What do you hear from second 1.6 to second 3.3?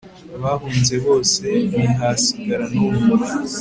ntihasigara numwe